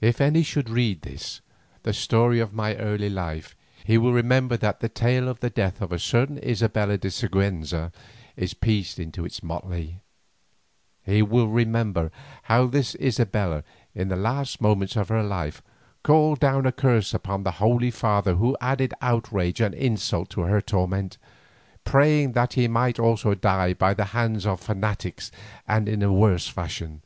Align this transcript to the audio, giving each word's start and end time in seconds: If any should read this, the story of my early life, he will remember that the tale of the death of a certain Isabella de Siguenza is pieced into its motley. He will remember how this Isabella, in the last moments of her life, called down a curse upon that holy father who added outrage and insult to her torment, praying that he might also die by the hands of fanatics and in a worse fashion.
If 0.00 0.18
any 0.18 0.42
should 0.42 0.70
read 0.70 1.02
this, 1.02 1.42
the 1.82 1.92
story 1.92 2.40
of 2.40 2.54
my 2.54 2.74
early 2.76 3.10
life, 3.10 3.54
he 3.84 3.98
will 3.98 4.14
remember 4.14 4.56
that 4.56 4.80
the 4.80 4.88
tale 4.88 5.28
of 5.28 5.40
the 5.40 5.50
death 5.50 5.82
of 5.82 5.92
a 5.92 5.98
certain 5.98 6.38
Isabella 6.38 6.96
de 6.96 7.10
Siguenza 7.10 7.92
is 8.34 8.54
pieced 8.54 8.98
into 8.98 9.26
its 9.26 9.42
motley. 9.42 10.00
He 11.04 11.20
will 11.20 11.48
remember 11.48 12.10
how 12.44 12.64
this 12.64 12.94
Isabella, 12.94 13.62
in 13.94 14.08
the 14.08 14.16
last 14.16 14.62
moments 14.62 14.96
of 14.96 15.10
her 15.10 15.22
life, 15.22 15.60
called 16.02 16.40
down 16.40 16.64
a 16.64 16.72
curse 16.72 17.12
upon 17.12 17.42
that 17.42 17.56
holy 17.60 17.90
father 17.90 18.36
who 18.36 18.56
added 18.62 18.94
outrage 19.02 19.60
and 19.60 19.74
insult 19.74 20.30
to 20.30 20.40
her 20.44 20.62
torment, 20.62 21.18
praying 21.84 22.32
that 22.32 22.54
he 22.54 22.68
might 22.68 22.98
also 22.98 23.34
die 23.34 23.74
by 23.74 23.92
the 23.92 24.04
hands 24.16 24.46
of 24.46 24.60
fanatics 24.60 25.30
and 25.68 25.90
in 25.90 26.00
a 26.02 26.10
worse 26.10 26.48
fashion. 26.48 27.02